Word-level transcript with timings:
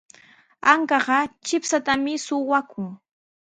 Ankaqa 0.71 1.17
chipshatami 1.45 2.13
suqakun. 2.25 2.87